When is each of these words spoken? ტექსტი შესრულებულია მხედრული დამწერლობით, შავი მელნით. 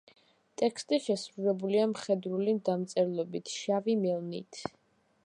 ტექსტი 0.61 0.97
შესრულებულია 1.07 1.83
მხედრული 1.91 2.57
დამწერლობით, 2.71 3.55
შავი 3.59 3.97
მელნით. 4.07 4.65